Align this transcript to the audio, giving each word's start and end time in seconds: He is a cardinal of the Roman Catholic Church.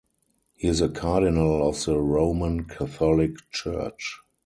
He 0.55 0.67
is 0.67 0.81
a 0.81 0.89
cardinal 0.89 1.69
of 1.69 1.85
the 1.85 1.95
Roman 1.99 2.63
Catholic 2.65 3.33
Church. 3.51 4.17